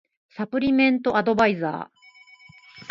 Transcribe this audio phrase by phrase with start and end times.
[0.29, 1.93] サプリメントアドバイザー